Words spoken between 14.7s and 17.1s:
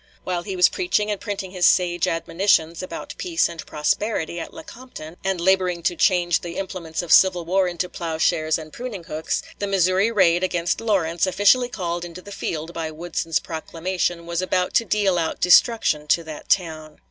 to deal out destruction to that town.